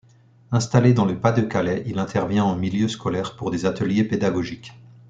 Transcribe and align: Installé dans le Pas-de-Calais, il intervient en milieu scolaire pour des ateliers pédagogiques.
Installé 0.51 0.95
dans 0.95 1.05
le 1.05 1.19
Pas-de-Calais, 1.19 1.83
il 1.85 1.99
intervient 1.99 2.43
en 2.43 2.55
milieu 2.55 2.87
scolaire 2.87 3.35
pour 3.35 3.51
des 3.51 3.67
ateliers 3.67 4.03
pédagogiques. 4.03 4.73